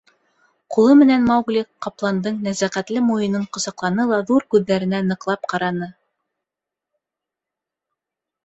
—Ҡулы 0.75 0.93
менән 1.01 1.27
Маугли 1.31 1.61
ҡапландың 1.85 2.39
нәзәкәтле 2.47 3.03
муйынын 3.09 3.45
ҡосаҡланы 3.57 4.07
ла 4.13 4.19
ҙур 4.31 4.47
күҙҙәренә 4.55 5.03
ныҡлап 5.11 5.47
ҡараны. 5.55 5.91